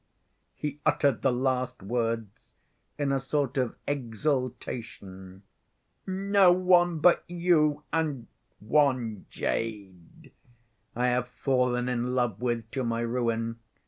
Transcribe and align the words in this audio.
He 0.55 0.79
uttered 0.83 1.21
the 1.21 1.31
last 1.31 1.83
words 1.83 2.55
in 2.97 3.11
a 3.11 3.19
sort 3.19 3.55
of 3.59 3.75
exaltation. 3.87 5.43
"No 6.07 6.51
one 6.51 6.97
but 6.97 7.23
you 7.27 7.83
and 7.93 8.25
one 8.59 9.27
'jade' 9.29 10.31
I 10.95 11.05
have 11.09 11.27
fallen 11.27 11.87
in 11.87 12.15
love 12.15 12.41
with, 12.41 12.71
to 12.71 12.83
my 12.83 13.01
ruin. 13.01 13.59